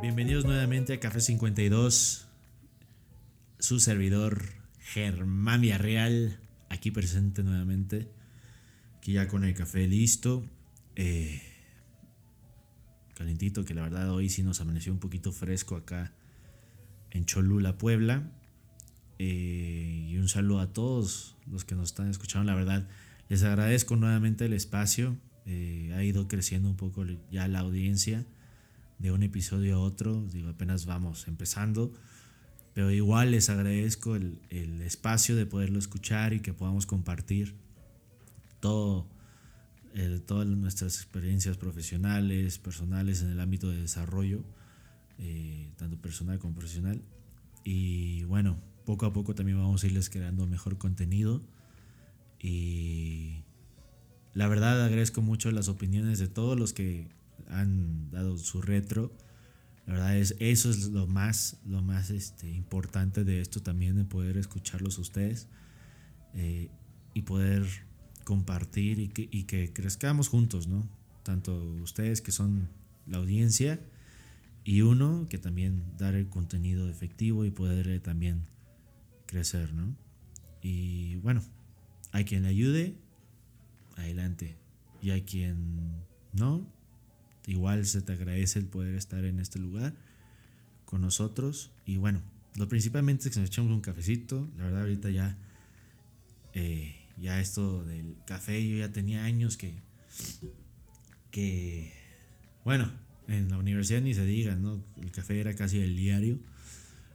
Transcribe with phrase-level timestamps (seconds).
[0.00, 2.26] Bienvenidos nuevamente a Café 52.
[3.60, 4.42] Su servidor
[4.80, 8.08] Germán Villarreal, aquí presente nuevamente.
[8.98, 10.44] Aquí ya con el café listo.
[10.96, 11.51] Eh,
[13.64, 16.12] que la verdad hoy sí nos amaneció un poquito fresco acá
[17.10, 18.30] en Cholula, Puebla.
[19.18, 22.50] Eh, y un saludo a todos los que nos están escuchando.
[22.50, 22.88] La verdad,
[23.28, 25.16] les agradezco nuevamente el espacio.
[25.46, 28.24] Eh, ha ido creciendo un poco ya la audiencia
[28.98, 30.24] de un episodio a otro.
[30.32, 31.92] Digo, apenas vamos empezando.
[32.74, 37.54] Pero igual les agradezco el, el espacio de poderlo escuchar y que podamos compartir
[38.60, 39.06] todo,
[40.26, 44.42] todas nuestras experiencias profesionales, personales en el ámbito de desarrollo,
[45.18, 47.02] eh, tanto personal como profesional.
[47.64, 51.42] Y bueno, poco a poco también vamos a irles creando mejor contenido.
[52.40, 53.44] Y
[54.34, 57.08] la verdad agradezco mucho las opiniones de todos los que
[57.48, 59.12] han dado su retro.
[59.86, 64.04] La verdad es eso es lo más lo más este, importante de esto también de
[64.04, 65.48] poder escucharlos ustedes
[66.34, 66.70] eh,
[67.14, 67.66] y poder
[68.24, 70.88] compartir y que, y que crezcamos juntos, ¿no?
[71.22, 72.68] Tanto ustedes que son
[73.06, 73.80] la audiencia
[74.64, 78.46] y uno que también dar el contenido efectivo y poder también
[79.26, 79.96] crecer, ¿no?
[80.62, 81.42] Y bueno,
[82.12, 82.94] hay quien le ayude,
[83.96, 84.56] adelante.
[85.00, 86.66] Y hay quien no,
[87.46, 89.94] igual se te agradece el poder estar en este lugar
[90.84, 91.72] con nosotros.
[91.84, 92.22] Y bueno,
[92.54, 94.48] lo principalmente es que nos echamos un cafecito.
[94.56, 95.36] La verdad, ahorita ya,
[96.52, 99.74] eh, ya esto del café, yo ya tenía años que,
[101.30, 101.92] que,
[102.64, 102.90] bueno,
[103.28, 104.82] en la universidad ni se diga, ¿no?
[105.00, 106.38] El café era casi el diario.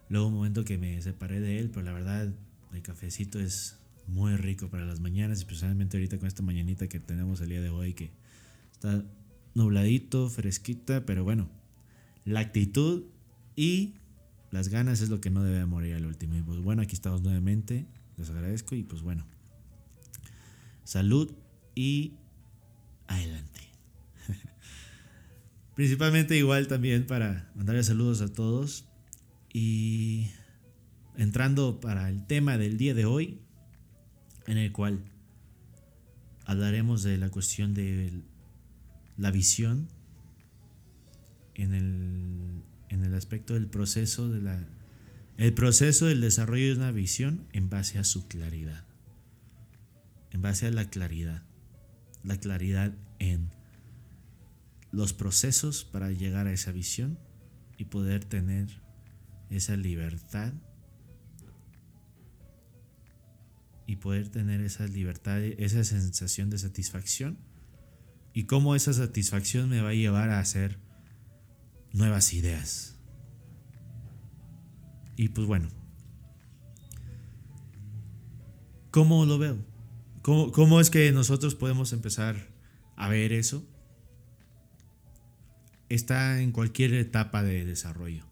[0.09, 2.33] Luego un momento que me separé de él, pero la verdad,
[2.73, 3.77] el cafecito es
[4.07, 7.69] muy rico para las mañanas, especialmente ahorita con esta mañanita que tenemos el día de
[7.69, 8.11] hoy, que
[8.71, 9.03] está
[9.53, 11.49] nubladito, fresquita, pero bueno,
[12.23, 13.03] la actitud
[13.55, 13.95] y
[14.51, 16.35] las ganas es lo que no debe morir al último.
[16.37, 17.85] Y pues bueno, aquí estamos nuevamente,
[18.17, 19.25] les agradezco y pues bueno,
[20.87, 21.29] salud
[21.75, 22.13] y
[23.07, 23.59] adelante.
[25.75, 28.85] Principalmente igual también para mandarle saludos a todos
[29.51, 30.31] y
[31.17, 33.41] entrando para el tema del día de hoy,
[34.45, 35.03] en el cual
[36.45, 38.21] hablaremos de la cuestión de
[39.17, 39.89] la visión
[41.53, 44.65] en el, en el aspecto del proceso de la
[45.35, 48.86] el proceso del desarrollo de una visión en base a su claridad.
[50.37, 51.41] En base a la claridad.
[52.23, 53.49] La claridad en
[54.91, 57.17] los procesos para llegar a esa visión
[57.79, 58.67] y poder tener
[59.49, 60.53] esa libertad
[63.87, 67.39] y poder tener esa libertad, esa sensación de satisfacción
[68.31, 70.77] y cómo esa satisfacción me va a llevar a hacer
[71.93, 72.99] nuevas ideas.
[75.15, 75.69] Y pues bueno,
[78.91, 79.76] ¿cómo lo veo?
[80.27, 82.49] ¿Cómo, ¿Cómo, es que nosotros podemos empezar
[82.97, 83.65] a ver eso?
[85.87, 88.25] Está en cualquier etapa de desarrollo,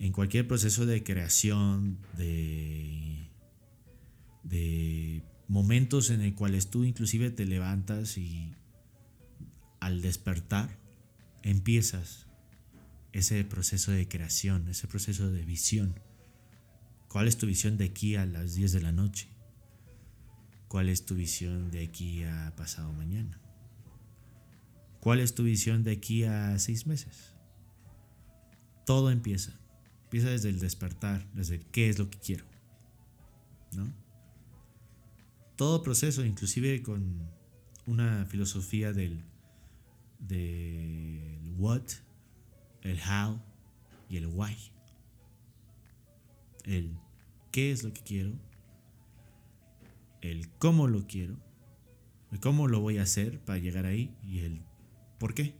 [0.00, 3.30] en cualquier proceso de creación, de,
[4.42, 8.52] de momentos en el cuales tú inclusive te levantas y
[9.78, 10.76] al despertar
[11.44, 12.26] empiezas
[13.12, 16.00] ese proceso de creación, ese proceso de visión.
[17.06, 19.35] ¿Cuál es tu visión de aquí a las 10 de la noche?
[20.68, 23.40] ¿Cuál es tu visión de aquí a pasado mañana?
[25.00, 27.34] ¿Cuál es tu visión de aquí a seis meses?
[28.84, 29.58] Todo empieza.
[30.04, 32.44] Empieza desde el despertar, desde qué es lo que quiero.
[33.72, 33.92] ¿No?
[35.56, 37.30] Todo proceso, inclusive con
[37.86, 39.24] una filosofía del
[40.18, 41.82] del what,
[42.82, 43.40] el how
[44.08, 44.56] y el why.
[46.64, 46.96] El
[47.52, 48.32] qué es lo que quiero,
[50.20, 51.36] el cómo lo quiero,
[52.32, 54.62] el cómo lo voy a hacer para llegar ahí y el
[55.18, 55.54] por qué.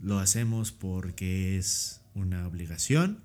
[0.00, 3.22] Lo hacemos porque es una obligación,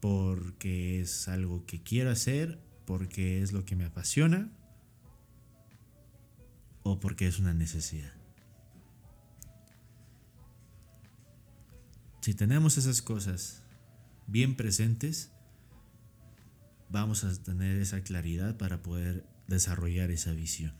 [0.00, 4.50] porque es algo que quiero hacer, porque es lo que me apasiona
[6.82, 8.12] o porque es una necesidad.
[12.20, 13.62] Si tenemos esas cosas
[14.26, 15.32] bien presentes,
[16.90, 20.74] vamos a tener esa claridad para poder desarrollar esa visión.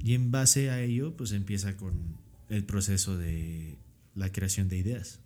[0.00, 2.18] Y en base a ello, pues empieza con
[2.48, 3.78] el proceso de
[4.14, 5.20] la creación de ideas.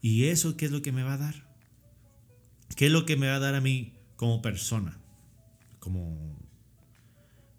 [0.00, 1.52] ¿Y eso qué es lo que me va a dar?
[2.76, 4.98] ¿Qué es lo que me va a dar a mí como persona?
[5.78, 6.38] Como,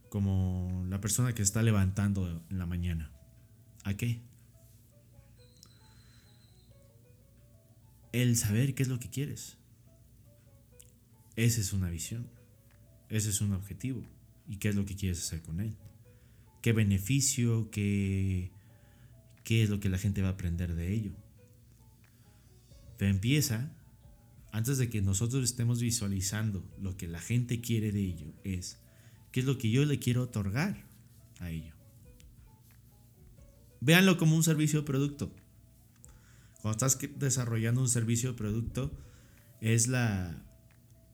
[0.10, 3.12] como la persona que está levantando en la mañana.
[3.84, 4.22] ¿A qué?
[8.13, 9.57] El saber qué es lo que quieres.
[11.36, 12.30] Esa es una visión.
[13.10, 14.06] Ese es un objetivo.
[14.48, 15.75] ¿Y qué es lo que quieres hacer con él?
[16.62, 17.69] ¿Qué beneficio?
[17.71, 18.51] ¿Qué,
[19.44, 21.12] qué es lo que la gente va a aprender de ello?
[23.00, 23.75] Empieza,
[24.51, 28.80] antes de que nosotros estemos visualizando lo que la gente quiere de ello, es
[29.31, 30.86] qué es lo que yo le quiero otorgar
[31.39, 31.74] a ello.
[33.81, 35.36] Véanlo como un servicio o producto.
[36.63, 38.98] Cuando estás desarrollando un servicio o producto,
[39.62, 40.44] es la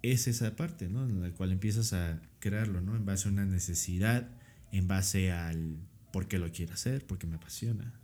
[0.02, 1.04] es esa parte, ¿no?
[1.04, 2.96] En la cual empiezas a crearlo, ¿no?
[2.96, 4.30] En base a una necesidad,
[4.72, 5.76] en base al
[6.14, 8.00] por qué lo quiero hacer, porque me apasiona,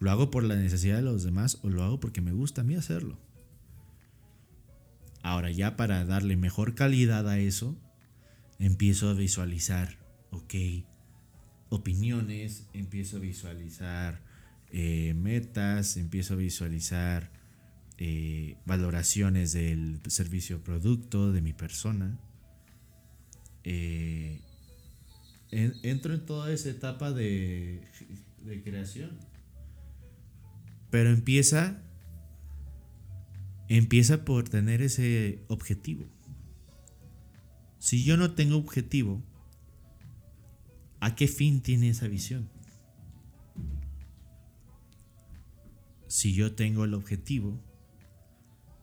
[0.00, 2.64] ¿Lo hago por la necesidad de los demás o lo hago porque me gusta a
[2.64, 3.18] mí hacerlo?
[5.22, 7.76] Ahora ya para darle mejor calidad a eso,
[8.58, 9.98] empiezo a visualizar,
[10.30, 10.54] ok,
[11.68, 14.22] opiniones, empiezo a visualizar
[14.72, 17.30] eh, metas, empiezo a visualizar
[17.98, 22.18] eh, valoraciones del servicio o producto, de mi persona.
[23.64, 24.40] Eh,
[25.50, 27.82] entro en toda esa etapa de,
[28.44, 29.18] de creación
[30.90, 31.82] pero empieza
[33.68, 36.08] empieza por tener ese objetivo.
[37.78, 39.22] Si yo no tengo objetivo,
[40.98, 42.50] ¿a qué fin tiene esa visión?
[46.10, 47.62] Si yo tengo el objetivo,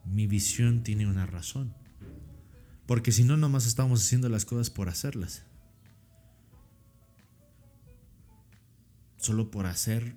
[0.06, 1.74] mi visión tiene una razón.
[2.86, 5.44] Porque si no, nomás estamos haciendo las cosas por hacerlas.
[9.18, 10.16] Solo por hacer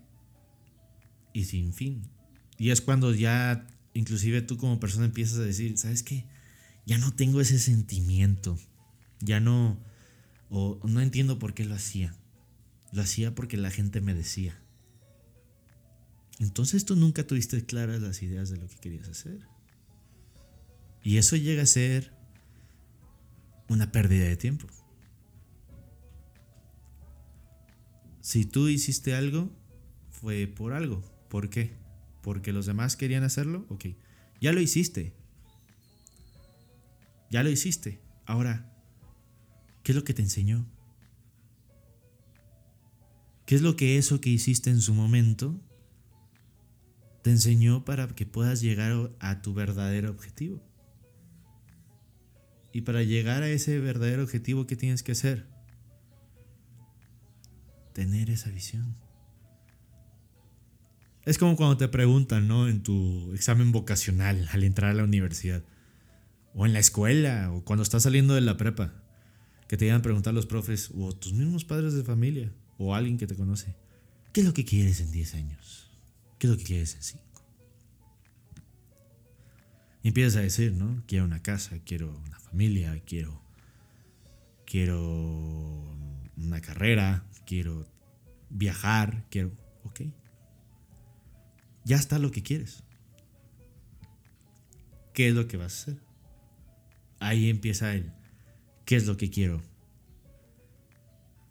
[1.33, 2.03] y sin fin.
[2.57, 6.23] Y es cuando ya, inclusive tú como persona empiezas a decir, ¿sabes qué?
[6.85, 8.57] Ya no tengo ese sentimiento.
[9.19, 9.77] Ya no,
[10.49, 12.15] o no entiendo por qué lo hacía.
[12.93, 14.57] Lo hacía porque la gente me decía.
[16.39, 19.39] Entonces tú nunca tuviste claras las ideas de lo que querías hacer.
[21.04, 22.13] Y eso llega a ser
[23.68, 24.68] una pérdida de tiempo.
[28.22, 29.50] Si tú hiciste algo,
[30.10, 31.04] fue por algo.
[31.30, 31.74] ¿Por qué?
[32.22, 33.66] ¿Porque los demás querían hacerlo?
[33.69, 33.86] Ok.
[34.39, 35.13] Ya lo hiciste.
[37.31, 38.00] Ya lo hiciste.
[38.25, 38.72] Ahora,
[39.83, 40.68] ¿qué es lo que te enseñó?
[43.45, 45.60] ¿Qué es lo que eso que hiciste en su momento
[47.21, 50.62] te enseñó para que puedas llegar a tu verdadero objetivo?
[52.73, 55.47] Y para llegar a ese verdadero objetivo, ¿qué tienes que hacer?
[57.94, 58.95] Tener esa visión.
[61.25, 62.68] Es como cuando te preguntan, ¿no?
[62.68, 65.63] En tu examen vocacional al entrar a la universidad.
[66.53, 68.94] O en la escuela, o cuando estás saliendo de la prepa.
[69.68, 73.18] Que te iban a preguntar los profes, o tus mismos padres de familia, o alguien
[73.18, 73.75] que te conoce.
[74.33, 75.90] ¿Qué es lo que quieres en 10 años?
[76.41, 77.23] ¿Qué es lo que quieres en 5?
[80.01, 81.03] Y empiezas a decir, ¿no?
[81.05, 83.43] Quiero una casa, quiero una familia, quiero.
[84.65, 84.97] Quiero
[86.38, 87.85] una carrera, quiero
[88.49, 89.51] viajar, quiero.
[89.83, 90.01] Ok
[91.83, 92.83] ya está lo que quieres.
[95.13, 96.04] ¿Qué es lo que vas a hacer?
[97.19, 98.11] Ahí empieza el
[98.85, 99.61] qué es lo que quiero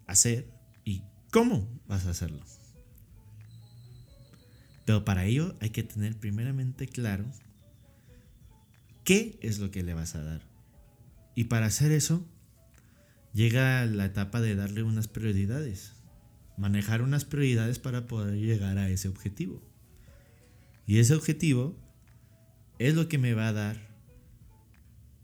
[0.06, 0.50] hacer
[0.84, 2.40] y cómo vas a hacerlo.
[4.90, 7.24] Pero para ello hay que tener primeramente claro
[9.04, 10.42] qué es lo que le vas a dar.
[11.36, 12.26] Y para hacer eso,
[13.32, 15.92] llega la etapa de darle unas prioridades.
[16.56, 19.62] Manejar unas prioridades para poder llegar a ese objetivo.
[20.88, 21.78] Y ese objetivo
[22.80, 23.76] es lo que me va a dar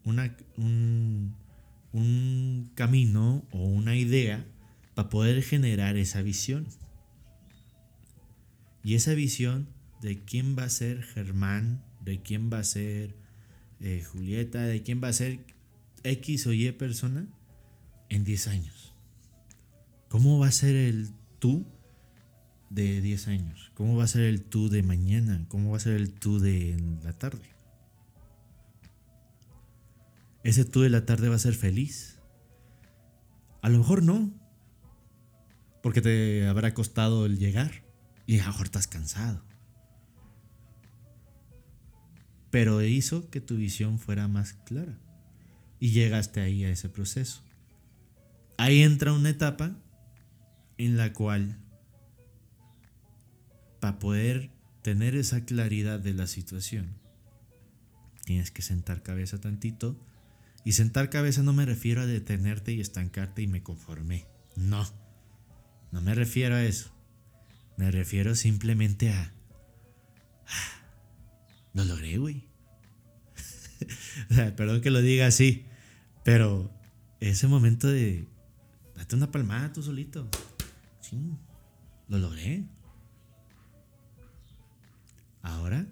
[0.04, 1.34] un,
[1.90, 4.46] un camino o una idea
[4.94, 6.68] para poder generar esa visión.
[8.86, 9.66] Y esa visión
[10.00, 13.16] de quién va a ser Germán, de quién va a ser
[13.80, 15.40] eh, Julieta, de quién va a ser
[16.04, 17.26] X o Y persona
[18.10, 18.94] en 10 años.
[20.08, 21.08] ¿Cómo va a ser el
[21.40, 21.66] tú
[22.70, 23.72] de 10 años?
[23.74, 25.46] ¿Cómo va a ser el tú de mañana?
[25.48, 27.56] ¿Cómo va a ser el tú de la tarde?
[30.44, 32.20] ¿Ese tú de la tarde va a ser feliz?
[33.62, 34.32] A lo mejor no,
[35.82, 37.85] porque te habrá costado el llegar
[38.26, 39.42] y a lo mejor estás cansado.
[42.50, 44.98] Pero hizo que tu visión fuera más clara
[45.78, 47.42] y llegaste ahí a ese proceso.
[48.58, 49.76] ahí entra una etapa
[50.78, 51.58] en la cual
[53.80, 54.50] para poder
[54.82, 56.96] tener esa claridad de la situación,
[58.24, 59.96] tienes que sentar cabeza tantito.
[60.64, 64.26] Y sentar cabeza no me refiero a detenerte y estancarte y me conformé.
[64.56, 64.84] No,
[65.92, 66.95] no me refiero a eso.
[67.76, 69.32] Me refiero simplemente a...
[70.48, 70.82] Ah,
[71.74, 72.48] lo logré, güey.
[74.56, 75.66] perdón que lo diga así,
[76.24, 76.70] pero
[77.20, 78.26] ese momento de...
[78.94, 80.28] Date una palmada tú solito.
[81.00, 81.18] Sí,
[82.08, 82.64] lo logré.
[85.42, 85.86] Ahora,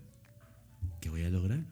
[1.00, 1.64] ¿qué voy a lograr?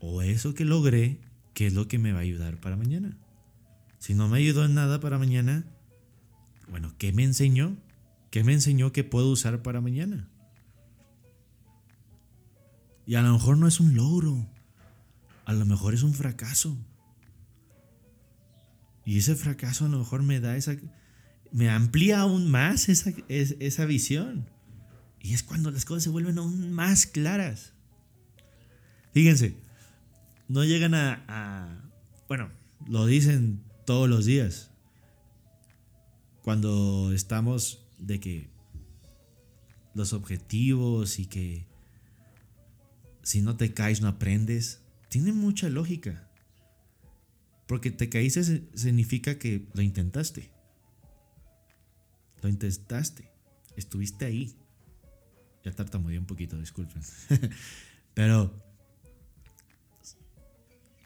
[0.00, 1.20] O eso que logré,
[1.54, 3.16] ¿qué es lo que me va a ayudar para mañana?
[3.98, 5.64] Si no me ayudó en nada para mañana,
[6.68, 7.76] bueno, ¿qué me enseñó?
[8.32, 10.26] ¿Qué me enseñó que puedo usar para mañana?
[13.06, 14.48] Y a lo mejor no es un logro,
[15.44, 16.74] a lo mejor es un fracaso.
[19.04, 20.76] Y ese fracaso a lo mejor me da esa,
[21.50, 24.48] me amplía aún más esa, esa visión.
[25.20, 27.74] Y es cuando las cosas se vuelven aún más claras.
[29.12, 29.56] Fíjense,
[30.48, 31.90] no llegan a,
[32.28, 32.48] bueno,
[32.88, 34.70] lo dicen todos los días.
[36.40, 38.50] Cuando estamos de que
[39.94, 41.66] los objetivos y que
[43.22, 46.28] si no te caes no aprendes, tiene mucha lógica.
[47.66, 48.42] Porque te caíste
[48.74, 50.50] significa que lo intentaste.
[52.42, 53.30] Lo intentaste.
[53.76, 54.56] Estuviste ahí.
[55.64, 57.02] Ya tartamudeé un poquito, disculpen.
[58.14, 58.52] Pero,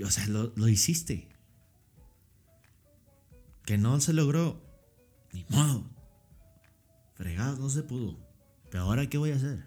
[0.02, 1.28] o sea, lo, lo, hiciste.
[3.64, 4.62] Que no se logró.
[5.32, 5.95] Ni modo.
[7.16, 8.18] Fregado, no se pudo.
[8.70, 9.64] Pero ahora, ¿qué voy a hacer?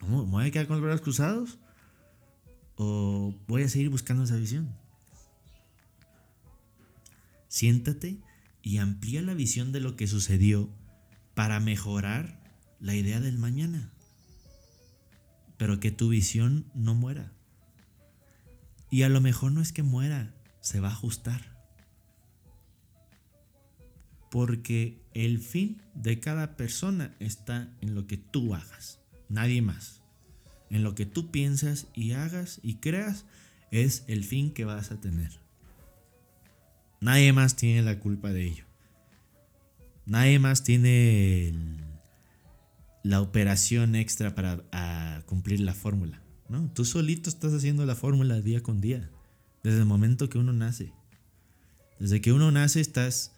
[0.00, 1.58] ¿Me voy a quedar con los brazos cruzados?
[2.76, 4.76] ¿O voy a seguir buscando esa visión?
[7.48, 8.20] Siéntate
[8.62, 10.68] y amplía la visión de lo que sucedió
[11.34, 12.42] para mejorar
[12.80, 13.92] la idea del mañana.
[15.56, 17.32] Pero que tu visión no muera.
[18.90, 21.53] Y a lo mejor no es que muera, se va a ajustar.
[24.34, 28.98] Porque el fin de cada persona está en lo que tú hagas,
[29.28, 30.02] nadie más.
[30.70, 33.26] En lo que tú piensas y hagas y creas
[33.70, 35.38] es el fin que vas a tener.
[37.00, 38.64] Nadie más tiene la culpa de ello.
[40.04, 41.52] Nadie más tiene
[43.04, 46.20] la operación extra para cumplir la fórmula.
[46.48, 46.68] ¿no?
[46.72, 49.08] Tú solito estás haciendo la fórmula día con día,
[49.62, 50.92] desde el momento que uno nace.
[52.00, 53.30] Desde que uno nace estás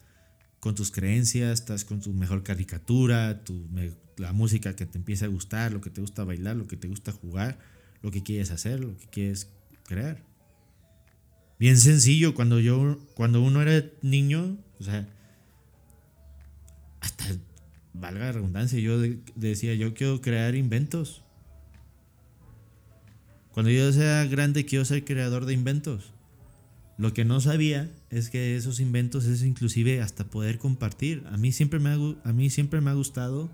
[0.66, 3.68] con tus creencias, estás con tu mejor caricatura, tu,
[4.16, 6.88] la música que te empieza a gustar, lo que te gusta bailar, lo que te
[6.88, 7.60] gusta jugar,
[8.02, 9.48] lo que quieres hacer, lo que quieres
[9.84, 10.24] crear.
[11.60, 15.08] Bien sencillo, cuando yo, cuando uno era niño, o sea,
[16.98, 17.26] hasta
[17.92, 19.00] valga la redundancia, yo
[19.36, 21.22] decía, yo quiero crear inventos.
[23.52, 26.12] Cuando yo sea grande quiero ser creador de inventos.
[26.98, 31.24] Lo que no sabía es que esos inventos es inclusive hasta poder compartir.
[31.30, 33.50] A mí siempre me ha, a mí siempre me ha gustado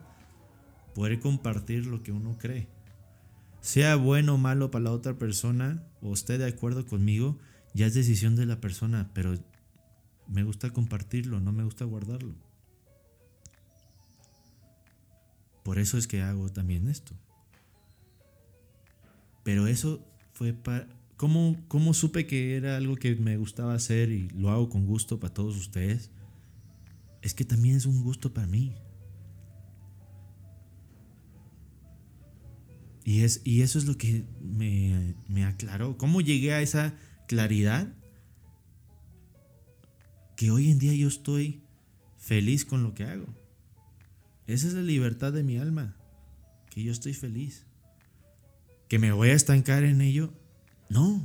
[0.95, 2.69] poder compartir lo que uno cree.
[3.61, 7.39] Sea bueno o malo para la otra persona o esté de acuerdo conmigo,
[7.75, 9.35] ya es decisión de la persona, pero
[10.29, 12.35] me gusta compartirlo, no me gusta guardarlo.
[15.65, 17.15] Por eso es que hago también esto.
[19.43, 20.87] Pero eso fue para...
[21.17, 25.21] ¿Cómo, ¿Cómo supe que era algo que me gustaba hacer y lo hago con gusto
[25.21, 26.11] para todos ustedes?
[27.23, 28.75] Es que también es un gusto para mí.
[33.05, 35.97] Y, es, y eso es lo que me, me aclaró.
[35.97, 36.95] ¿Cómo llegué a esa
[37.27, 37.93] claridad?
[40.37, 41.63] Que hoy en día yo estoy
[42.17, 43.27] feliz con lo que hago.
[44.47, 45.97] Esa es la libertad de mi alma,
[46.71, 47.67] que yo estoy feliz.
[48.89, 50.33] ¿Que me voy a estancar en ello?
[50.93, 51.23] No,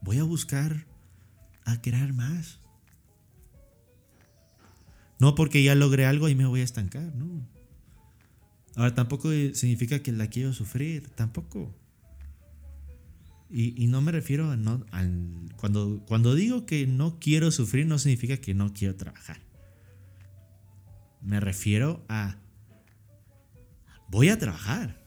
[0.00, 0.86] voy a buscar
[1.66, 2.60] a crear más.
[5.20, 7.46] No porque ya logré algo y me voy a estancar, no.
[8.74, 11.74] Ahora tampoco significa que la quiero sufrir, tampoco.
[13.50, 17.98] Y, no me refiero a no, al, cuando, cuando digo que no quiero sufrir no
[17.98, 19.42] significa que no quiero trabajar.
[21.20, 22.38] Me refiero a
[24.08, 25.01] voy a trabajar.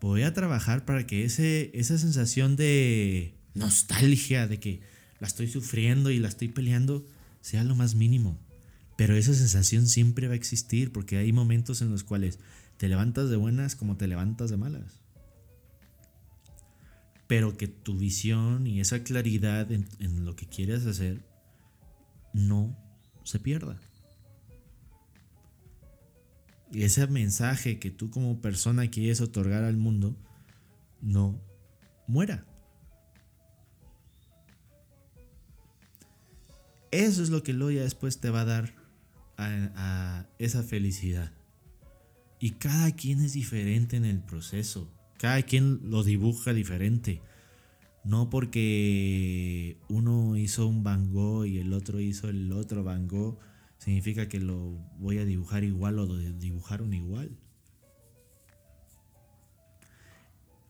[0.00, 4.80] Voy a trabajar para que ese, esa sensación de nostalgia, de que
[5.20, 7.06] la estoy sufriendo y la estoy peleando,
[7.40, 8.38] sea lo más mínimo.
[8.96, 12.38] Pero esa sensación siempre va a existir porque hay momentos en los cuales
[12.76, 15.00] te levantas de buenas como te levantas de malas.
[17.26, 21.22] Pero que tu visión y esa claridad en, lo que quieres hacer
[22.32, 22.76] no
[23.24, 23.80] se pierda.
[26.72, 30.16] Y ese mensaje que tú como persona quieres otorgar al mundo
[31.00, 31.40] no
[32.06, 32.46] muera.
[36.90, 38.74] Eso es lo que luego ya después te va a dar
[39.36, 41.32] a, esa felicidad.
[42.38, 44.90] Y cada quien es diferente en el proceso.
[45.18, 47.20] Cada quien lo dibuja diferente.
[48.02, 53.38] No porque uno hizo un Van Gogh y el otro hizo el otro Van Gogh,
[53.80, 57.30] significa que lo voy a dibujar igual o lo dibujaron igual.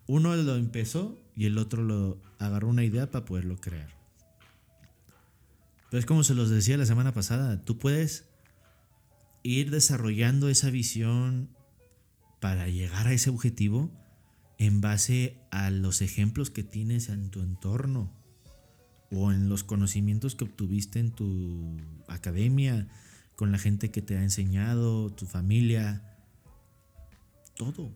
[0.07, 3.91] Uno lo empezó y el otro lo agarró una idea para poderlo crear.
[5.91, 8.29] Pero es como se los decía la semana pasada, tú puedes
[9.43, 11.51] ir desarrollando esa visión
[12.39, 13.91] para llegar a ese objetivo
[14.59, 18.20] en base a los ejemplos que tienes en tu entorno
[19.11, 21.77] o en los conocimientos que obtuviste en tu
[22.09, 22.89] academia,
[23.37, 26.17] con la gente que te ha enseñado, tu familia,
[27.57, 27.91] todo.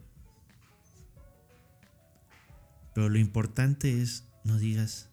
[2.94, 5.08] Pero lo importante es no digas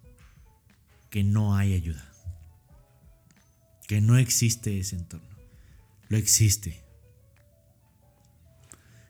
[1.10, 2.12] que no hay ayuda
[3.92, 5.28] que no existe ese entorno.
[6.08, 6.82] Lo existe.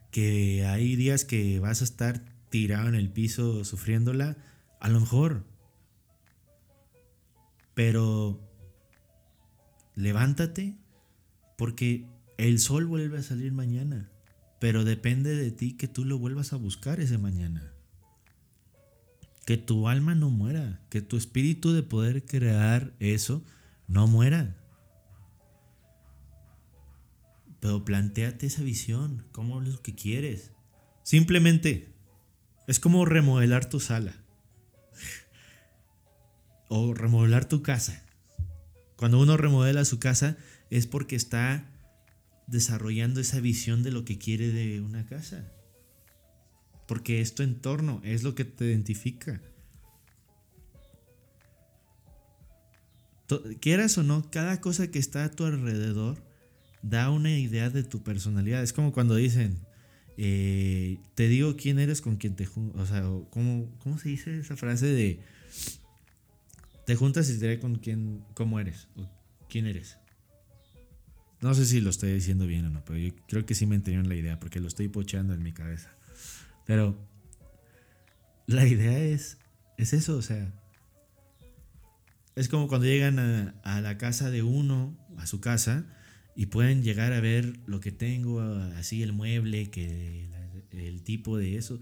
[0.09, 4.37] Que hay días que vas a estar tirado en el piso sufriéndola,
[4.79, 5.45] a lo mejor.
[7.83, 8.39] Pero
[9.95, 10.77] levántate
[11.57, 12.05] porque
[12.37, 14.11] el sol vuelve a salir mañana.
[14.59, 17.73] Pero depende de ti que tú lo vuelvas a buscar ese mañana.
[19.47, 23.43] Que tu alma no muera, que tu espíritu de poder crear eso
[23.87, 24.55] no muera.
[27.61, 30.51] Pero planteate esa visión, cómo es lo que quieres.
[31.01, 31.95] Simplemente
[32.67, 34.20] es como remodelar tu sala
[36.73, 38.01] o remodelar tu casa.
[38.95, 40.37] Cuando uno remodela su casa
[40.69, 41.69] es porque está
[42.47, 45.51] desarrollando esa visión de lo que quiere de una casa.
[46.87, 49.41] Porque es tu entorno, es lo que te identifica.
[53.59, 56.23] Quieras o no, cada cosa que está a tu alrededor
[56.81, 58.63] da una idea de tu personalidad.
[58.63, 59.59] Es como cuando dicen,
[60.15, 62.81] eh, te digo quién eres con quien te juntas.
[62.81, 65.19] O sea, ¿cómo, ¿cómo, se dice esa frase de
[66.91, 69.09] te juntas y te diré con quién, cómo eres o
[69.47, 69.97] quién eres?
[71.39, 73.75] No sé si lo estoy diciendo bien o no, pero yo creo que sí me
[73.75, 75.95] entendieron la idea porque lo estoy pocheando en mi cabeza.
[76.65, 76.97] Pero
[78.45, 79.37] la idea es,
[79.77, 80.53] es eso, o sea,
[82.35, 83.19] es como cuando llegan
[83.63, 85.85] a, la casa de uno, a su casa,
[86.35, 88.41] y pueden llegar a ver lo que tengo,
[88.77, 90.27] así el mueble, que
[90.73, 91.79] el tipo de eso.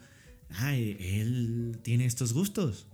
[0.52, 2.86] Ah, él tiene estos gustos.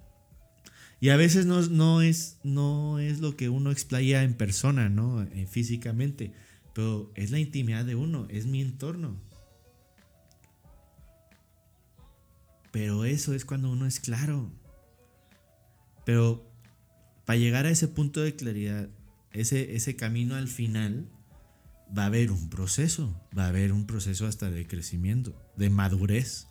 [1.06, 5.22] Y a veces no, no, es, no es lo que uno explaya en persona, ¿no?
[5.22, 6.34] Eh, físicamente,
[6.74, 9.16] pero es la intimidad de uno, es mi entorno.
[12.72, 14.52] Pero eso es cuando uno es claro.
[16.06, 16.52] Pero
[17.24, 18.90] para llegar a ese punto de claridad,
[19.32, 21.08] ese, ese camino al final,
[21.96, 26.48] va a haber un proceso, va a haber un proceso hasta de crecimiento, de madurez.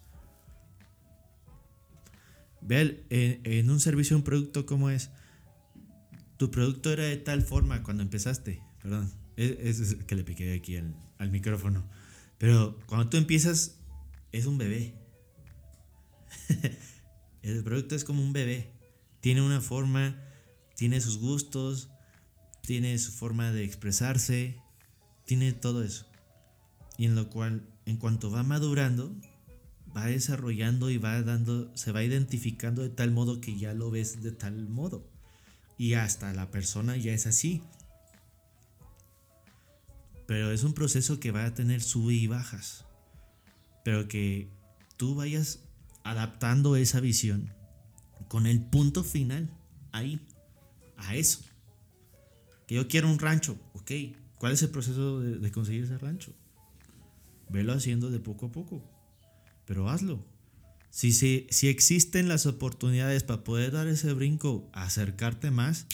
[2.65, 5.11] Ve, en, un servicio, un producto, ¿cómo es?
[6.39, 11.31] Tu producto era de tal forma cuando empezaste, perdón, es, que le piqué aquí al
[11.31, 11.85] micrófono,
[12.39, 13.79] pero cuando tú empiezas,
[14.33, 14.95] es un bebé.
[17.43, 18.73] El producto es como un bebé,
[19.21, 20.19] tiene una forma,
[20.77, 21.91] tiene sus gustos,
[22.63, 24.57] tiene su forma de expresarse,
[25.27, 26.07] tiene todo eso.
[26.97, 29.15] Y en lo cual, en cuanto va madurando,
[29.97, 34.23] va desarrollando y va dando, se va identificando de tal modo que ya lo ves
[34.23, 35.09] de tal modo.
[35.77, 37.63] Y hasta la persona ya es así.
[40.27, 42.85] Pero es un proceso que va a tener sube y bajas.
[43.85, 44.49] Pero que
[44.97, 45.61] tú vayas
[46.03, 47.53] adaptando esa visión
[48.29, 49.51] con el punto final
[49.93, 50.21] ahí,
[50.97, 51.41] a eso.
[52.67, 53.93] Que yo quiero un rancho, ok,
[54.45, 56.35] ¿Cuál es el proceso de, conseguir ese rancho?
[57.49, 58.83] Velo haciendo de poco a poco,
[59.67, 60.25] pero hazlo.
[60.91, 65.87] Si, si existen las oportunidades para poder dar ese brinco, acercarte más,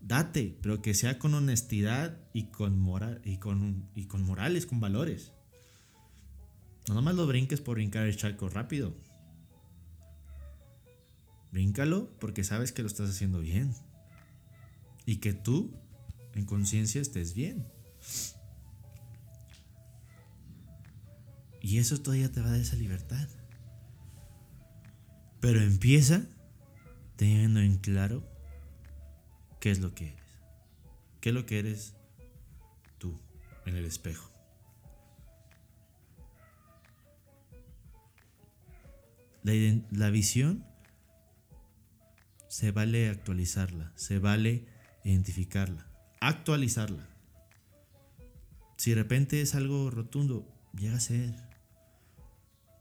[0.00, 4.80] date, pero que sea con honestidad y con, moral, y con, y con morales, con
[4.80, 5.32] valores.
[6.88, 8.94] No nomás lo brinques por brincar el charco rápido.
[11.52, 13.74] Bríncalo porque sabes que lo estás haciendo bien.
[15.04, 15.74] Y que tú,
[16.34, 17.66] en conciencia, estés bien.
[21.68, 23.28] Y eso todavía te va a dar esa libertad.
[25.38, 26.22] Pero empieza
[27.16, 28.26] teniendo en claro
[29.60, 30.22] qué es lo que eres,
[31.20, 31.94] qué ¿Qué es lo que eres
[32.96, 33.20] tú
[33.66, 34.32] en el espejo?
[39.42, 39.52] La,
[39.90, 40.64] la visión
[42.48, 44.64] se vale actualizarla, se vale
[45.04, 45.86] identificarla,
[46.22, 47.06] actualizarla.
[48.78, 51.47] Si de repente es algo rotundo, llega a ser.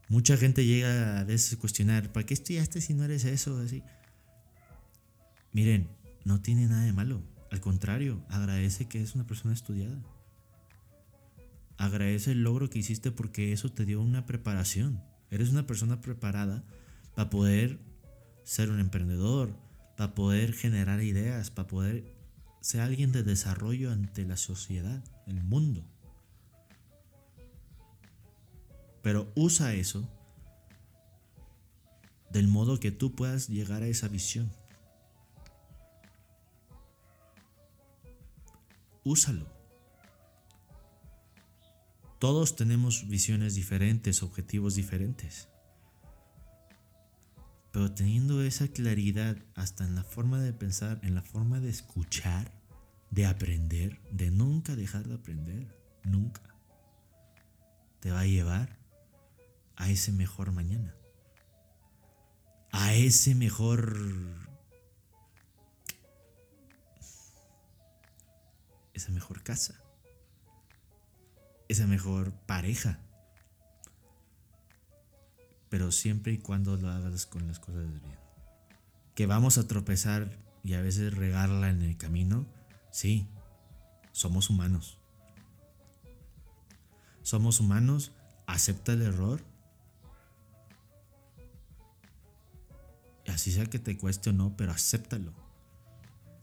[0.10, 3.58] Mucha gente llega a veces cuestionar, ¿para qué estudiaste si no eres eso?
[3.60, 3.84] Así.
[5.52, 5.89] Miren,
[6.24, 7.22] no tiene nada de malo.
[7.52, 10.02] Al contrario, agradece que es una persona estudiada.
[11.78, 15.04] Agradece el logro que hiciste porque eso te dio una preparación.
[15.30, 16.63] Eres una persona preparada
[17.15, 17.80] para poder
[18.43, 19.58] ser un emprendedor,
[19.98, 22.15] para poder generar ideas, para poder
[22.62, 25.86] ser alguien de desarrollo ante la sociedad, el mundo.
[29.08, 30.06] Pero usa eso
[32.30, 34.52] del modo que tú puedas llegar a esa visión.
[39.06, 39.48] Úsalo.
[42.20, 45.48] Todos tenemos visiones diferentes, objetivos diferentes.
[47.72, 52.52] Pero teniendo esa claridad hasta en la forma de pensar, en la forma de escuchar,
[53.12, 56.41] de aprender, de nunca dejar de aprender, nunca,
[58.02, 58.77] te va a llevar
[59.78, 60.96] a ese mejor mañana,
[62.72, 63.98] a ese mejor...
[68.94, 69.76] esa mejor casa,
[71.70, 73.00] esa mejor pareja
[75.70, 78.18] pero siempre y cuando lo hagas con las cosas bien.
[79.16, 82.46] Que vamos a tropezar y a veces regarla en el camino,
[82.92, 83.28] sí,
[84.12, 84.98] somos humanos.
[87.24, 88.12] Somos humanos,
[88.46, 89.42] acepta el error.
[93.38, 95.32] Así sea que te cueste o no, pero acéptalo.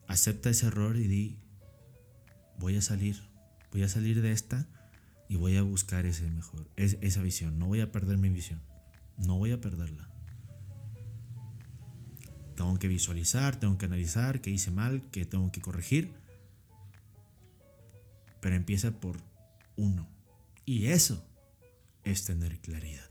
[0.06, 1.38] Acepta ese error y di,
[2.56, 3.20] voy a salir,
[3.72, 4.68] voy a salir de esta
[5.28, 8.62] y voy a buscar ese mejor, esa visión, no voy a perder mi visión.
[9.16, 10.08] No voy a perderla.
[12.54, 16.14] Tengo que visualizar, tengo que analizar qué hice mal, qué tengo que corregir.
[18.40, 19.16] Pero empieza por
[19.74, 20.08] uno.
[20.64, 21.26] Y eso
[22.04, 23.10] es tener claridad.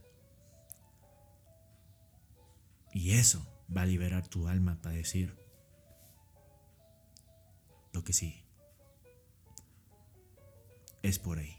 [2.94, 5.36] Y eso va a liberar tu alma para decir
[7.92, 8.44] lo que sí.
[11.02, 11.56] Es por ahí.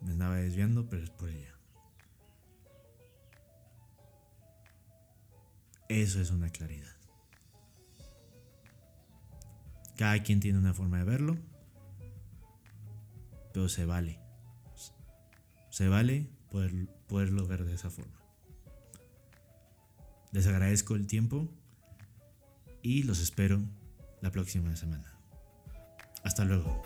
[0.00, 1.54] Me andaba desviando, pero es por ella.
[5.88, 6.94] Eso es una claridad.
[9.96, 11.36] Cada quien tiene una forma de verlo,
[13.52, 14.18] pero se vale.
[15.70, 18.19] Se vale poder, poderlo ver de esa forma.
[20.32, 21.48] Les agradezco el tiempo
[22.82, 23.60] y los espero
[24.20, 25.18] la próxima semana.
[26.22, 26.82] Hasta luego.